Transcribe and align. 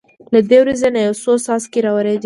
له 0.33 0.39
دې 0.49 0.57
وریځې 0.61 0.89
نه 0.95 0.99
یو 1.05 1.13
څو 1.21 1.31
څاڅکي 1.45 1.79
را 1.83 1.91
وورېدل. 1.93 2.19